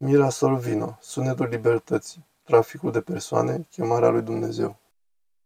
Mira 0.00 0.30
Sorvino, 0.30 0.98
Sunetul 1.00 1.46
Libertății, 1.46 2.26
Traficul 2.42 2.92
de 2.92 3.00
persoane, 3.00 3.66
Chemarea 3.70 4.08
lui 4.08 4.22
Dumnezeu. 4.22 4.76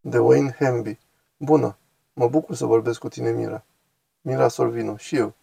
De 0.01 0.17
Wayne 0.17 0.55
Hamby. 0.59 0.99
Bună! 1.37 1.77
Mă 2.13 2.27
bucur 2.27 2.55
să 2.55 2.65
vorbesc 2.65 2.99
cu 2.99 3.07
tine, 3.07 3.31
Mira. 3.31 3.65
Mira 4.21 4.47
Sorvino. 4.47 4.97
Și 4.97 5.15
eu. 5.15 5.33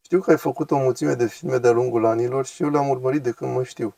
Știu 0.00 0.20
că 0.20 0.30
ai 0.30 0.36
făcut 0.36 0.70
o 0.70 0.76
mulțime 0.76 1.14
de 1.14 1.26
filme 1.26 1.58
de-a 1.58 1.70
lungul 1.70 2.04
anilor 2.04 2.46
și 2.46 2.62
eu 2.62 2.70
le-am 2.70 2.88
urmărit 2.88 3.22
de 3.22 3.30
când 3.30 3.54
mă 3.54 3.62
știu. 3.62 3.94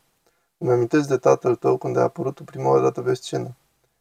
Îmi 0.59 0.70
amintesc 0.70 1.09
de 1.09 1.16
tatăl 1.16 1.54
tău 1.54 1.77
când 1.77 1.96
ai 1.96 2.02
apărut 2.02 2.41
prima 2.45 2.80
dată 2.80 3.02
pe 3.02 3.14
scenă. 3.14 3.54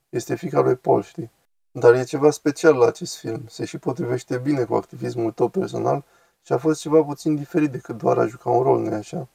Este 0.09 0.35
fica 0.35 0.59
lui 0.59 0.75
Paul, 0.75 1.01
știi? 1.03 1.31
Dar 1.71 1.93
e 1.93 2.03
ceva 2.03 2.31
special 2.31 2.75
la 2.75 2.87
acest 2.87 3.17
film. 3.17 3.43
Se 3.47 3.65
și 3.65 3.77
potrivește 3.77 4.37
bine 4.37 4.63
cu 4.63 4.75
activismul 4.75 5.31
tău 5.31 5.47
personal 5.47 6.03
și 6.41 6.53
a 6.53 6.57
fost 6.57 6.81
ceva 6.81 7.03
puțin 7.03 7.35
diferit 7.35 7.71
decât 7.71 7.97
doar 7.97 8.17
a 8.17 8.25
juca 8.25 8.49
un 8.49 8.63
rol, 8.63 8.79
nu 8.79 8.93
așa? 8.93 9.27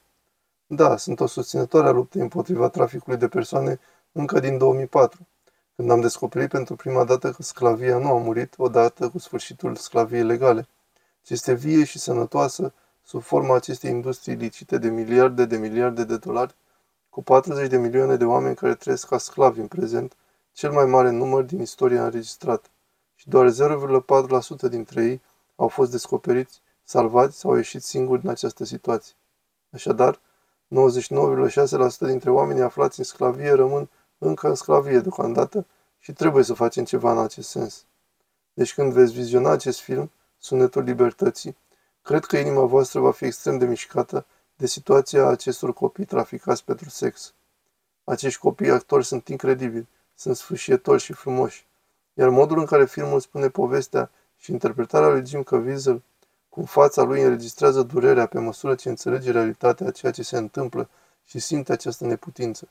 Da, 0.69 0.97
sunt 0.97 1.21
o 1.21 1.27
susținătoare 1.27 1.89
a 1.89 1.91
luptei 1.91 2.21
împotriva 2.21 2.69
traficului 2.69 3.19
de 3.19 3.29
persoane 3.29 3.81
încă 4.13 4.41
din 4.41 4.59
2004, 4.59 5.27
când 5.77 5.91
am 5.91 6.01
descoperit 6.01 6.49
pentru 6.49 6.77
prima 6.77 7.05
dată 7.05 7.31
că 7.31 7.43
sclavia 7.43 7.99
nu 7.99 8.09
a 8.09 8.19
murit 8.19 8.55
odată 8.57 9.09
cu 9.09 9.19
sfârșitul 9.19 9.77
sclaviei 9.77 10.25
legale, 10.25 10.69
ci 11.23 11.31
este 11.31 11.55
vie 11.55 11.85
și 11.85 11.99
sănătoasă 11.99 12.73
sub 13.05 13.23
forma 13.23 13.55
acestei 13.55 13.91
industrii 13.91 14.35
licite 14.35 14.79
de 14.79 14.89
miliarde 14.89 15.45
de 15.45 15.57
miliarde 15.57 16.05
de 16.05 16.17
dolari, 16.17 16.55
cu 17.11 17.23
40 17.23 17.69
de 17.69 17.77
milioane 17.77 18.17
de 18.17 18.25
oameni 18.25 18.55
care 18.55 18.75
trăiesc 18.75 19.09
ca 19.09 19.19
sclavi 19.19 19.61
în 19.61 19.67
prezent, 19.67 20.17
cel 20.53 20.73
mai 20.73 20.85
mare 20.85 21.11
număr 21.11 21.43
din 21.43 21.61
istoria 21.61 22.05
înregistrată, 22.05 22.69
și 23.15 23.29
doar 23.29 23.51
0,4% 23.51 24.71
dintre 24.71 25.05
ei 25.05 25.21
au 25.57 25.69
fost 25.69 25.91
descoperiți, 25.91 26.61
salvați 26.85 27.39
sau 27.39 27.51
au 27.51 27.57
ieșit 27.57 27.83
singuri 27.83 28.21
din 28.21 28.31
această 28.31 28.65
situație. 28.65 29.15
Așadar, 29.71 30.21
99,6% 30.75 31.99
dintre 31.99 32.31
oamenii 32.31 32.63
aflați 32.63 32.99
în 32.99 33.05
sclavie 33.05 33.53
rămân 33.53 33.89
încă 34.19 34.49
în 34.49 34.55
sclavie 34.55 34.99
deocamdată 34.99 35.67
și 35.99 36.13
trebuie 36.13 36.45
să 36.45 36.55
facem 36.55 36.85
ceva 36.85 37.13
în 37.13 37.19
acest 37.19 37.49
sens. 37.49 37.85
Deci 38.55 38.75
când 38.75 38.93
veți 38.93 39.13
viziona 39.13 39.51
acest 39.51 39.81
film, 39.81 40.11
Sunetul 40.39 40.83
Libertății, 40.83 41.57
cred 42.03 42.25
că 42.25 42.37
inima 42.37 42.65
voastră 42.65 43.01
va 43.01 43.11
fi 43.13 43.25
extrem 43.25 43.59
de 43.59 43.67
mișcată 43.67 44.27
de 44.57 44.67
situația 44.67 45.27
acestor 45.27 45.73
copii 45.73 46.05
traficați 46.05 46.65
pentru 46.65 46.89
sex. 46.89 47.35
Acești 48.05 48.41
copii 48.41 48.71
actori 48.71 49.05
sunt 49.05 49.29
incredibili, 49.29 49.89
sunt 50.15 50.37
sfârșietori 50.37 51.03
și 51.03 51.13
frumoși, 51.13 51.67
iar 52.15 52.29
modul 52.29 52.59
în 52.59 52.65
care 52.65 52.87
filmul 52.87 53.21
spune 53.21 53.49
povestea 53.49 54.11
și 54.37 54.53
interpretarea 54.53 55.09
lui 55.09 55.27
Jim 55.27 55.43
Caviezel 55.43 56.03
cum 56.57 56.65
fața 56.65 57.03
lui 57.03 57.23
înregistrează 57.23 57.83
durerea 57.83 58.27
pe 58.27 58.39
măsură 58.39 58.75
ce 58.75 58.89
înțelege 58.89 59.31
realitatea 59.31 59.87
a 59.87 59.91
ceea 59.91 60.13
ce 60.13 60.23
se 60.23 60.37
întâmplă 60.37 60.89
și 61.25 61.39
simte 61.39 61.73
această 61.73 62.07
neputință. 62.07 62.69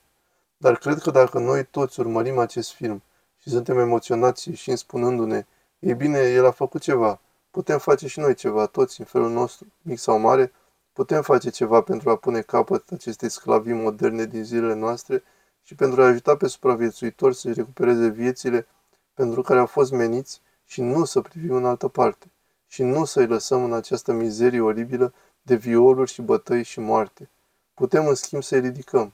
Dar 0.57 0.77
cred 0.77 0.99
că 0.99 1.11
dacă 1.11 1.39
noi 1.39 1.65
toți 1.65 1.99
urmărim 1.99 2.37
acest 2.37 2.71
film 2.71 3.03
și 3.37 3.49
suntem 3.49 3.77
emoționați 3.79 4.51
și 4.51 4.75
spunându-ne, 4.75 5.45
ei 5.79 5.93
bine, 5.93 6.19
el 6.19 6.45
a 6.45 6.51
făcut 6.51 6.81
ceva, 6.81 7.19
putem 7.51 7.77
face 7.77 8.07
și 8.07 8.19
noi 8.19 8.33
ceva, 8.33 8.65
toți 8.65 8.99
în 8.99 9.05
felul 9.05 9.31
nostru, 9.31 9.67
mic 9.81 9.99
sau 9.99 10.19
mare, 10.19 10.51
putem 10.93 11.21
face 11.21 11.49
ceva 11.49 11.81
pentru 11.81 12.09
a 12.09 12.15
pune 12.15 12.41
capăt 12.41 12.91
acestei 12.91 13.29
sclavii 13.29 13.73
moderne 13.73 14.25
din 14.25 14.43
zilele 14.43 14.73
noastre 14.73 15.23
și 15.63 15.75
pentru 15.75 16.01
a 16.01 16.05
ajuta 16.05 16.35
pe 16.35 16.47
supraviețuitori 16.47 17.35
să-și 17.35 17.55
recupereze 17.55 18.07
viețile 18.07 18.67
pentru 19.13 19.41
care 19.41 19.59
au 19.59 19.65
fost 19.65 19.91
meniți 19.91 20.41
și 20.65 20.81
nu 20.81 21.05
să 21.05 21.21
privim 21.21 21.55
în 21.55 21.65
altă 21.65 21.87
parte 21.87 22.29
și 22.75 22.83
nu 22.83 23.05
să-i 23.05 23.27
lăsăm 23.27 23.63
în 23.63 23.73
această 23.73 24.13
mizerie 24.13 24.61
oribilă 24.61 25.13
de 25.41 25.55
violuri 25.55 26.11
și 26.11 26.21
bătăi 26.21 26.63
și 26.63 26.79
moarte. 26.79 27.29
Putem, 27.73 28.07
în 28.07 28.15
schimb, 28.15 28.43
să-i 28.43 28.59
ridicăm. 28.59 29.13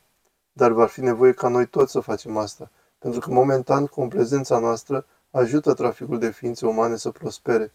Dar 0.53 0.71
va 0.71 0.85
fi 0.85 1.01
nevoie 1.01 1.33
ca 1.33 1.47
noi 1.47 1.67
toți 1.67 1.91
să 1.91 1.99
facem 1.99 2.37
asta, 2.37 2.69
pentru 2.99 3.19
că 3.19 3.31
momentan, 3.31 3.85
cu 3.85 4.07
prezența 4.07 4.59
noastră, 4.59 5.05
ajută 5.31 5.73
traficul 5.73 6.19
de 6.19 6.29
ființe 6.29 6.65
umane 6.65 6.95
să 6.95 7.09
prospere. 7.09 7.71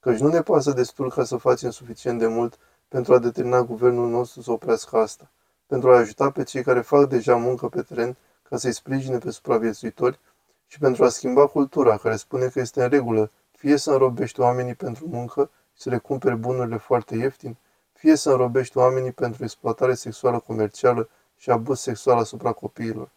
Căci 0.00 0.18
nu 0.18 0.28
ne 0.28 0.42
pasă 0.42 0.72
destul 0.72 1.10
ca 1.10 1.24
să 1.24 1.36
facem 1.36 1.70
suficient 1.70 2.18
de 2.18 2.26
mult 2.26 2.58
pentru 2.88 3.14
a 3.14 3.18
determina 3.18 3.62
guvernul 3.62 4.08
nostru 4.08 4.40
să 4.40 4.50
oprească 4.50 4.96
asta, 4.96 5.30
pentru 5.66 5.90
a 5.90 5.96
ajuta 5.96 6.30
pe 6.30 6.42
cei 6.42 6.62
care 6.62 6.80
fac 6.80 7.08
deja 7.08 7.36
muncă 7.36 7.68
pe 7.68 7.82
teren 7.82 8.16
ca 8.42 8.56
să-i 8.56 8.72
sprijine 8.72 9.18
pe 9.18 9.30
supraviețuitori 9.30 10.18
și 10.66 10.78
pentru 10.78 11.04
a 11.04 11.08
schimba 11.08 11.46
cultura 11.46 11.96
care 11.96 12.16
spune 12.16 12.46
că 12.46 12.60
este 12.60 12.82
în 12.82 12.88
regulă 12.88 13.30
fie 13.60 13.76
să 13.76 13.90
înrobești 13.90 14.40
oamenii 14.40 14.74
pentru 14.74 15.06
muncă 15.08 15.50
și 15.74 15.82
să 15.82 15.90
le 15.90 15.98
cumperi 15.98 16.36
bunurile 16.36 16.76
foarte 16.76 17.16
ieftin, 17.16 17.56
fie 17.92 18.16
să 18.16 18.30
înrobești 18.30 18.76
oamenii 18.76 19.12
pentru 19.12 19.44
exploatare 19.44 19.94
sexuală 19.94 20.38
comercială 20.38 21.08
și 21.36 21.50
abuz 21.50 21.80
sexual 21.80 22.18
asupra 22.18 22.52
copiilor. 22.52 23.10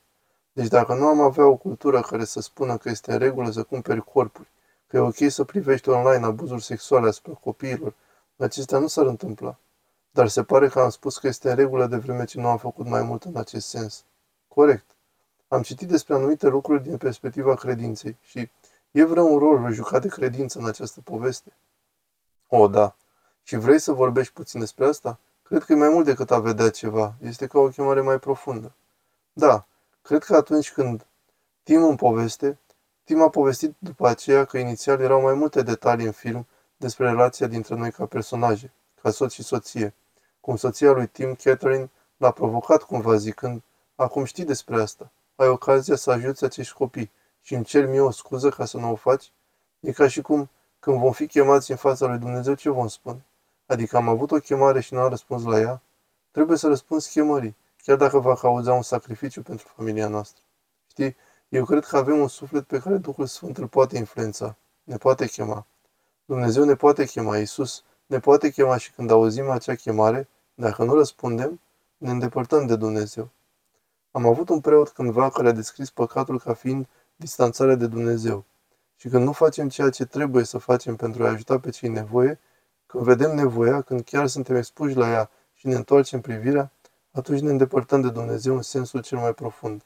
Deci 0.54 0.68
dacă 0.68 0.94
nu 0.94 1.06
am 1.06 1.22
avea 1.22 1.46
o 1.46 1.56
cultură 1.56 2.02
care 2.02 2.24
să 2.24 2.42
spună 2.42 2.78
că 2.78 2.90
este 2.90 3.12
în 3.12 3.18
regulă 3.18 3.52
să 3.52 3.64
cumperi 3.64 4.04
corpuri, 4.04 4.48
că 4.88 4.98
e 4.98 5.00
ok 5.00 5.32
să 5.32 5.44
privești 5.44 5.90
online 5.90 6.26
abuzuri 6.26 6.64
sexuale 6.64 7.08
asupra 7.08 7.34
copiilor, 7.34 7.94
acestea 8.38 8.78
nu 8.78 8.88
s-ar 8.88 9.06
întâmpla. 9.06 9.58
Dar 10.12 10.28
se 10.28 10.44
pare 10.44 10.68
că 10.68 10.80
am 10.80 10.90
spus 10.90 11.18
că 11.18 11.28
este 11.28 11.50
în 11.50 11.56
regulă 11.56 11.86
de 11.86 11.98
vreme 11.98 12.26
ce 12.26 12.40
nu 12.40 12.48
am 12.48 12.58
făcut 12.58 12.88
mai 12.88 13.02
mult 13.02 13.24
în 13.24 13.36
acest 13.36 13.68
sens. 13.68 14.04
Corect. 14.48 14.86
Am 15.48 15.62
citit 15.62 15.88
despre 15.88 16.14
anumite 16.14 16.48
lucruri 16.48 16.84
din 16.84 16.98
perspectiva 16.98 17.56
credinței 17.56 18.18
și 18.22 18.50
E 18.94 19.04
vreau 19.04 19.34
un 19.34 19.40
rol 19.40 19.72
jucat 19.72 20.02
de 20.02 20.08
credință 20.08 20.60
în 20.60 20.66
această 20.66 21.02
poveste? 21.02 21.54
O, 22.48 22.68
da. 22.68 22.96
Și 23.44 23.56
vrei 23.56 23.80
să 23.80 23.92
vorbești 23.92 24.34
puțin 24.34 24.60
despre 24.60 24.86
asta? 24.86 25.20
Cred 25.44 25.64
că 25.64 25.74
e 25.74 25.76
mai 25.76 25.90
mult 25.90 26.06
decât 26.06 26.32
a 26.32 26.40
vedea 26.40 26.70
ceva. 26.70 27.14
Este 27.22 27.48
ca 27.48 27.60
o 27.60 27.68
chemare 27.68 28.02
mai 28.02 28.20
profundă. 28.20 28.72
Da, 29.34 29.66
cred 30.02 30.24
că 30.24 30.36
atunci 30.36 30.72
când 30.72 31.06
Tim 31.64 31.84
în 31.84 31.96
poveste, 31.96 32.58
Tim 33.04 33.22
a 33.22 33.30
povestit 33.30 33.76
după 33.80 34.08
aceea 34.08 34.46
că 34.46 34.58
inițial 34.58 35.00
erau 35.00 35.22
mai 35.22 35.34
multe 35.34 35.62
detalii 35.62 36.06
în 36.06 36.12
film 36.12 36.48
despre 36.78 37.10
relația 37.10 37.48
dintre 37.48 37.76
noi 37.76 37.92
ca 37.92 38.06
personaje, 38.06 38.72
ca 39.02 39.10
soț 39.10 39.34
și 39.34 39.44
soție. 39.44 39.94
Cum 40.40 40.56
soția 40.56 40.92
lui 40.92 41.08
Tim, 41.08 41.36
Catherine, 41.44 41.90
l-a 42.18 42.32
provocat 42.32 42.84
cumva 42.84 43.16
zicând, 43.16 43.62
acum 43.96 44.24
știi 44.24 44.46
despre 44.46 44.82
asta, 44.82 45.12
ai 45.36 45.48
ocazia 45.48 45.96
să 45.96 46.12
ajuți 46.12 46.44
acești 46.44 46.74
copii 46.74 47.12
și 47.44 47.56
îmi 47.56 47.64
cer 47.64 47.86
mie 47.86 48.00
o 48.00 48.12
scuză 48.12 48.50
ca 48.50 48.66
să 48.66 48.78
nu 48.78 48.92
o 48.92 48.96
faci? 48.96 49.32
E 49.80 49.92
ca 49.92 50.08
și 50.08 50.22
cum, 50.22 50.50
când 50.80 51.00
vom 51.00 51.12
fi 51.12 51.28
chemați 51.28 51.72
în 51.72 51.78
fața 51.78 52.06
lui 52.06 52.18
Dumnezeu, 52.18 52.54
ce 52.54 52.70
vom 52.70 52.88
spune? 52.88 53.26
Adică 53.66 53.98
am 53.98 54.08
avut 54.08 54.32
o 54.32 54.38
chemare 54.38 54.82
și 54.82 54.94
n-am 54.94 55.10
răspuns 55.10 55.44
la 55.44 55.60
ea? 55.60 55.82
Trebuie 56.32 56.58
să 56.58 56.68
răspunzi 56.68 57.12
chemării, 57.12 57.56
chiar 57.84 57.98
dacă 57.98 58.20
va 58.20 58.36
cauza 58.36 58.74
un 58.74 58.82
sacrificiu 58.82 59.42
pentru 59.42 59.68
familia 59.76 60.08
noastră. 60.08 60.42
Știi, 60.90 61.16
eu 61.50 61.66
cred 61.66 61.86
că 61.86 61.98
avem 61.98 62.20
un 62.20 62.28
suflet 62.28 62.64
pe 62.64 62.80
care 62.80 62.96
Duhul 62.96 63.26
Sfânt 63.26 63.58
îl 63.58 63.68
poate 63.68 63.98
influența, 63.98 64.56
ne 64.84 64.98
poate 64.98 65.26
chema. 65.26 65.66
Dumnezeu 66.26 66.64
ne 66.64 66.76
poate 66.76 67.06
chema, 67.06 67.38
Iisus 67.38 67.84
ne 68.06 68.20
poate 68.20 68.50
chema 68.50 68.78
și 68.78 68.92
când 68.92 69.12
auzim 69.12 69.50
acea 69.50 69.76
chemare, 69.76 70.28
dacă 70.54 70.84
nu 70.84 70.94
răspundem, 70.94 71.60
ne 71.98 72.10
îndepărtăm 72.10 72.66
de 72.66 72.76
Dumnezeu. 72.76 73.30
Am 74.12 74.26
avut 74.26 74.50
un 74.50 74.62
preot 74.62 74.90
cândva 74.90 75.30
care 75.30 75.48
a 75.48 75.52
descris 75.52 75.90
păcatul 75.90 76.40
ca 76.40 76.54
fiind 76.54 76.88
distanțarea 77.16 77.76
de 77.76 77.88
Dumnezeu. 77.88 78.46
Și 78.96 79.10
când 79.10 79.24
nu 79.24 79.32
facem 79.32 79.70
ceea 79.70 79.90
ce 79.90 80.06
trebuie 80.06 80.44
să 80.44 80.58
facem 80.58 80.96
pentru 80.96 81.24
a 81.24 81.30
ajuta 81.30 81.60
pe 81.60 81.70
cei 81.70 81.90
nevoie, 81.90 82.40
când 82.86 83.04
vedem 83.04 83.36
nevoia, 83.36 83.82
când 83.82 84.02
chiar 84.02 84.28
suntem 84.28 84.56
expuși 84.56 84.96
la 84.96 85.10
ea 85.10 85.30
și 85.54 85.68
ne 85.68 85.76
întoarcem 85.76 86.22
privirea, 86.22 86.72
atunci 87.12 87.40
ne 87.40 87.50
îndepărtăm 87.50 88.02
de 88.02 88.10
Dumnezeu 88.10 88.56
în 88.56 88.62
sensul 88.62 89.02
cel 89.02 89.18
mai 89.18 89.34
profund. 89.34 89.82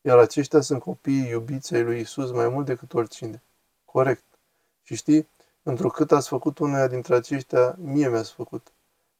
Iar 0.00 0.18
aceștia 0.18 0.60
sunt 0.60 0.80
copiii 0.80 1.28
iubiți 1.28 1.74
ai 1.74 1.82
lui 1.82 2.00
Isus 2.00 2.30
mai 2.30 2.48
mult 2.48 2.66
decât 2.66 2.94
oricine. 2.94 3.42
Corect. 3.84 4.24
Și 4.82 4.94
știi, 4.94 5.28
întrucât 5.62 6.12
ați 6.12 6.28
făcut 6.28 6.58
unuia 6.58 6.86
dintre 6.86 7.14
aceștia, 7.14 7.76
mie 7.78 8.08
mi-ați 8.08 8.32
făcut. 8.32 8.72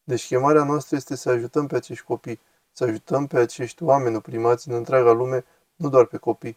Deci 0.05 0.27
chemarea 0.27 0.65
noastră 0.65 0.97
este 0.97 1.17
să 1.17 1.31
ajutăm 1.31 1.67
pe 1.67 1.77
acești 1.77 2.05
copii, 2.05 2.41
să 2.73 2.85
ajutăm 2.85 3.27
pe 3.27 3.39
acești 3.39 3.83
oameni 3.83 4.17
oprimați 4.17 4.69
în 4.69 4.75
întreaga 4.75 5.13
lume, 5.13 5.45
nu 5.77 5.89
doar 5.89 6.05
pe 6.05 6.17
copii. 6.17 6.57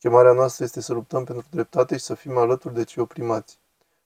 Chemarea 0.00 0.32
noastră 0.32 0.64
este 0.64 0.80
să 0.80 0.92
luptăm 0.92 1.24
pentru 1.24 1.46
dreptate 1.50 1.96
și 1.96 2.04
să 2.04 2.14
fim 2.14 2.36
alături 2.36 2.74
de 2.74 2.84
cei 2.84 3.02
oprimați. 3.02 3.58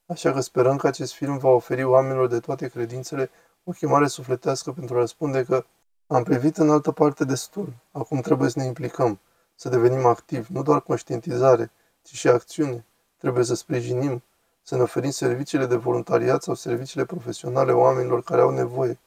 Așa 0.06 0.32
că 0.32 0.41
sperăm 0.41 0.76
că 0.76 0.87
acest 0.87 1.12
film 1.12 1.38
va 1.38 1.49
oferi 1.49 1.85
oamenilor 1.85 2.29
de 2.29 2.41
toate 2.41 2.69
credințele 2.69 3.31
o 3.64 3.70
chemare 3.73 4.06
sufletească 4.06 4.73
pentru 4.73 4.96
a 4.96 4.99
răspunde 4.99 5.44
că 5.44 5.64
am 6.06 6.23
privit 6.23 6.56
în 6.56 6.70
altă 6.70 6.93
parte 6.93 7.25
destul, 7.25 7.73
acum 7.91 8.20
trebuie 8.20 8.50
să 8.50 8.58
ne 8.58 8.64
implicăm, 8.64 9.19
să 9.55 9.69
devenim 9.69 10.06
activi, 10.06 10.52
nu 10.52 10.62
doar 10.62 10.81
conștientizare, 10.81 11.70
ci 12.02 12.14
și 12.14 12.29
acțiune. 12.29 12.85
Trebuie 13.19 13.44
să 13.44 13.55
sprijinim, 13.55 14.23
să 14.62 14.76
ne 14.76 14.82
oferim 14.82 15.11
serviciile 15.11 15.67
de 15.67 15.76
voluntariat 15.76 16.43
sau 16.43 16.55
serviciile 16.55 17.05
profesionale 17.05 17.73
oamenilor 17.73 18.23
care 18.23 18.41
au 18.41 18.50
nevoie. 18.50 18.99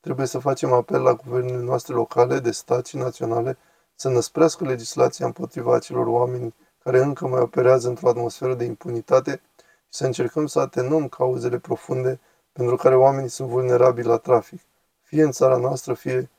Trebuie 0.00 0.26
să 0.26 0.38
facem 0.38 0.72
apel 0.72 1.02
la 1.02 1.12
guvernele 1.12 1.62
noastre 1.62 1.94
locale, 1.94 2.38
de 2.38 2.50
stat 2.50 2.86
și 2.86 2.96
naționale 2.96 3.58
să 3.94 4.08
năsprească 4.08 4.64
legislația 4.64 5.26
împotriva 5.26 5.74
acelor 5.74 6.06
oameni 6.06 6.54
care 6.82 7.02
încă 7.02 7.26
mai 7.26 7.40
operează 7.40 7.88
într-o 7.88 8.08
atmosferă 8.08 8.54
de 8.54 8.64
impunitate 8.64 9.40
și 9.66 9.70
să 9.88 10.04
încercăm 10.04 10.46
să 10.46 10.60
atenuăm 10.60 11.08
cauzele 11.08 11.58
profunde 11.58 12.20
pentru 12.52 12.76
care 12.76 12.96
oamenii 12.96 13.28
sunt 13.28 13.48
vulnerabili 13.48 14.06
la 14.06 14.16
trafic, 14.16 14.60
fie 15.02 15.22
în 15.22 15.30
țara 15.30 15.56
noastră, 15.56 15.94
fie, 15.94 16.30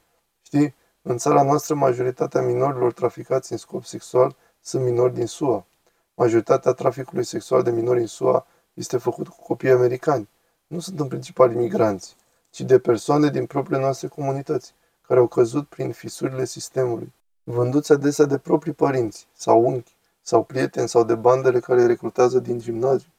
știi, 0.42 0.76
În 1.08 1.18
țara 1.18 1.44
noastră, 1.44 1.76
majoritatea 1.76 2.42
minorilor 2.42 2.94
traficați 2.94 3.52
în 3.52 3.58
scop 3.58 3.84
sexual 3.84 4.36
sunt 4.62 4.84
minori 4.84 5.14
din 5.14 5.26
SUA. 5.26 5.66
Majoritatea 6.14 6.72
traficului 6.72 7.24
sexual 7.24 7.64
de 7.64 7.72
minori 7.72 8.00
în 8.00 8.08
SUA 8.08 8.46
este 8.74 8.98
făcut 8.98 9.28
cu 9.28 9.42
copii 9.42 9.70
americani. 9.72 10.30
Nu 10.68 10.80
sunt 10.80 11.00
în 11.00 11.08
principal 11.08 11.52
imigranți, 11.52 12.16
ci 12.50 12.62
de 12.62 12.80
persoane 12.80 13.30
din 13.30 13.46
propriile 13.46 13.82
noastre 13.82 14.08
comunități, 14.08 14.74
care 15.02 15.20
au 15.20 15.28
căzut 15.28 15.68
prin 15.68 15.92
fisurile 15.92 16.46
sistemului, 16.46 17.14
vânduți 17.48 17.92
adesea 17.92 18.26
de 18.26 18.38
proprii 18.38 18.74
părinți, 18.74 19.28
sau 19.34 19.66
unchi, 19.66 19.96
sau 20.22 20.44
prieteni, 20.44 20.90
sau 20.90 21.04
de 21.04 21.16
bandele 21.16 21.60
care 21.60 21.82
îi 21.82 21.88
recrutează 21.88 22.40
din 22.40 22.60
gimnaziu, 22.60 23.10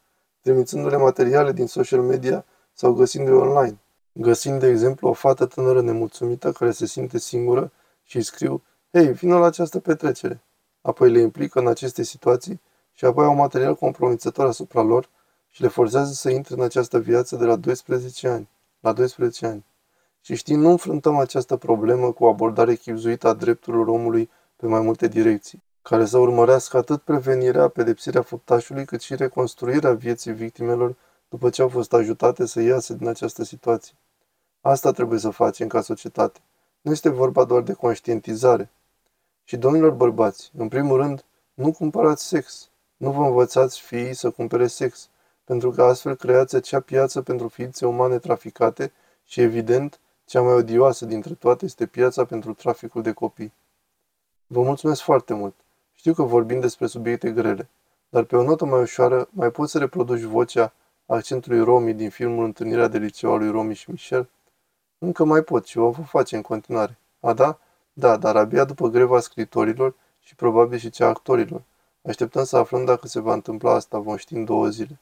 trimițându-le 0.41 0.97
materiale 0.97 1.53
din 1.53 1.67
social 1.67 2.01
media 2.01 2.45
sau 2.73 2.93
găsindu-le 2.93 3.37
online. 3.37 3.79
Găsind, 4.13 4.61
de 4.61 4.67
exemplu, 4.67 5.09
o 5.09 5.13
fată 5.13 5.47
tânără 5.47 5.83
nemulțumită 5.83 6.53
care 6.53 6.71
se 6.71 6.87
simte 6.87 7.19
singură 7.19 7.73
și 8.05 8.17
îi 8.17 8.23
scriu, 8.23 8.63
Hei, 8.93 9.13
vină 9.13 9.39
la 9.39 9.47
această 9.47 9.79
petrecere. 9.79 10.41
Apoi 10.83 11.11
le 11.11 11.21
implică 11.21 11.59
în 11.59 11.67
aceste 11.67 12.03
situații 12.03 12.61
și 12.93 13.05
apoi 13.05 13.25
au 13.25 13.35
material 13.35 13.75
compromițător 13.75 14.47
asupra 14.47 14.83
lor 14.83 15.09
și 15.51 15.63
le 15.63 15.69
forțează 15.69 16.13
să 16.13 16.31
intre 16.31 16.55
în 16.55 16.63
această 16.63 16.99
viață 16.99 17.37
de 17.37 17.45
la 17.45 17.57
12 17.57 18.29
ani. 18.29 18.49
La 18.81 18.93
12 18.93 19.47
ani. 19.47 19.65
Și 20.27 20.35
știi, 20.35 20.55
nu 20.55 20.71
înfruntăm 20.71 21.17
această 21.17 21.57
problemă 21.57 22.13
cu 22.13 22.25
o 22.25 22.29
abordare 22.29 22.75
chipzuită 22.75 23.29
a 23.29 23.33
drepturilor 23.33 23.87
omului 23.87 24.31
pe 24.57 24.67
mai 24.67 24.81
multe 24.81 25.09
direcții, 25.09 25.63
care 25.83 26.05
să 26.05 26.19
urmărească 26.19 26.77
atât 26.77 27.03
prevenirea, 27.03 27.69
pedepsirea 27.69 28.23
făptașului, 28.23 28.85
cât 28.85 29.01
și 29.01 29.15
reconstruirea 29.15 29.93
vieții 29.93 30.33
victimelor 30.33 30.97
după 31.29 31.51
ce 31.51 31.63
au 31.63 31.69
fost 31.69 31.93
ajutate 31.93 32.47
să 32.47 32.61
iasă 32.61 32.93
din 32.95 33.09
această 33.09 33.45
situație. 33.45 33.95
Asta 34.61 34.91
trebuie 34.91 35.19
să 35.19 35.31
facem 35.31 35.69
ca 35.69 35.81
societate. 35.81 36.41
Nu 36.81 36.91
este 36.91 37.09
vorba 37.09 37.45
doar 37.45 37.63
de 37.63 37.73
conștientizare. 37.73 38.71
Și 39.45 39.57
domnilor 39.57 39.91
bărbați, 39.91 40.51
în 40.57 40.69
primul 40.69 40.97
rând, 40.97 41.25
nu 41.55 41.73
cumpărați 41.73 42.27
sex. 42.27 42.69
Nu 42.97 43.11
vă 43.11 43.25
învățați 43.25 43.81
fiii 43.81 44.15
să 44.15 44.31
cumpere 44.31 44.67
sex, 44.67 45.09
pentru 45.45 45.71
că 45.71 45.83
astfel 45.83 46.15
creați 46.15 46.57
acea 46.57 46.81
piață 46.81 47.23
pentru 47.23 47.49
ființe 47.49 47.87
umane 47.87 48.19
traficate 48.19 48.93
și, 49.25 49.41
evident, 49.41 50.01
cea 50.27 50.43
mai 50.43 50.55
odioasă 50.55 51.05
dintre 51.05 51.35
toate 51.35 51.65
este 51.65 51.87
piața 51.87 52.25
pentru 52.25 52.55
traficul 52.55 53.03
de 53.03 53.13
copii. 53.13 53.53
Vă 54.47 54.63
mulțumesc 54.63 55.01
foarte 55.01 55.35
mult. 55.35 55.55
Știu 55.95 56.13
că 56.15 56.23
vorbim 56.23 56.61
despre 56.61 56.87
subiecte 56.87 57.31
grele, 57.31 57.69
dar 58.09 58.23
pe 58.23 58.37
o 58.37 58.43
notă 58.43 58.65
mai 58.65 58.81
ușoară 58.81 59.29
mai 59.31 59.51
poți 59.51 59.71
să 59.71 59.79
reproduci 59.79 60.21
vocea 60.21 60.73
accentului 61.07 61.65
Romi 61.65 61.95
din 61.95 62.11
filmul 62.11 62.45
Întâlnirea 62.45 62.89
de 62.89 62.99
liceu 62.99 63.33
al 63.33 63.39
lui 63.39 63.51
Romi 63.51 63.75
și 63.75 63.91
Michel? 63.91 64.29
Încă 64.99 65.25
mai 65.25 65.43
pot 65.43 65.67
și 65.67 65.79
o 65.79 65.91
vom 65.91 66.05
face 66.05 66.37
în 66.37 66.43
continuare. 66.43 66.99
A, 67.21 67.33
da? 67.33 67.59
Da, 67.93 68.17
dar 68.17 68.37
abia 68.37 68.65
după 68.65 68.89
greva 68.89 69.21
scritorilor 69.21 69.95
și 70.21 70.35
probabil 70.35 70.79
și 70.79 70.91
cea 70.91 71.09
actorilor. 71.09 71.63
Așteptăm 72.03 72.45
să 72.45 72.57
aflăm 72.57 72.85
dacă 72.85 73.07
se 73.07 73.21
va 73.21 73.33
întâmpla 73.33 73.73
asta, 73.73 73.99
vom 73.99 74.17
ști 74.17 74.35
în 74.35 74.45
două 74.45 74.69
zile. 74.69 74.99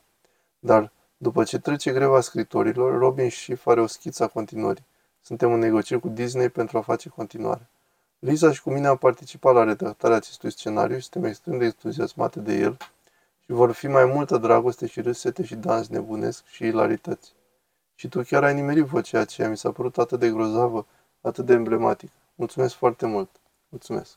Dar, 0.59 0.91
după 1.17 1.45
ce 1.45 1.59
trece 1.59 1.93
greva 1.93 2.21
scritorilor, 2.21 2.99
Robin 2.99 3.29
și 3.29 3.57
are 3.65 3.81
o 3.81 3.87
schiță 3.87 4.23
a 4.23 4.27
continuării. 4.27 4.85
Suntem 5.27 5.53
în 5.53 5.59
negocieri 5.59 6.03
cu 6.03 6.09
Disney 6.09 6.49
pentru 6.49 6.79
a 6.79 6.81
face 6.81 7.09
continuare. 7.09 7.71
Lisa 8.19 8.53
și 8.53 8.63
cu 8.63 8.71
mine 8.71 8.87
am 8.87 8.97
participat 8.97 9.55
la 9.55 9.65
redactarea 9.65 10.17
acestui 10.17 10.51
scenariu 10.51 10.97
și 10.99 11.03
suntem 11.03 11.31
extrem 11.31 11.59
de 11.59 11.65
entuziasmate 11.65 12.41
de 12.41 12.55
el 12.55 12.77
și 13.41 13.53
vor 13.53 13.73
fi 13.73 13.87
mai 13.87 14.05
multă 14.05 14.37
dragoste 14.37 14.87
și 14.87 15.01
râsete 15.01 15.45
și 15.45 15.55
dans 15.55 15.89
nebunesc 15.89 16.47
și 16.47 16.65
ilarități. 16.65 17.33
Și 17.95 18.09
tu 18.09 18.23
chiar 18.23 18.45
ai 18.45 18.55
nimerit 18.55 18.85
vocea 18.85 19.21
aceea, 19.21 19.49
mi 19.49 19.57
s-a 19.57 19.73
părut 19.73 19.99
atât 19.99 20.19
de 20.19 20.31
grozavă, 20.31 20.87
atât 21.21 21.47
de 21.47 21.53
emblematică. 21.53 22.13
Mulțumesc 22.35 22.75
foarte 22.75 23.07
mult. 23.07 23.31
Mulțumesc. 23.69 24.11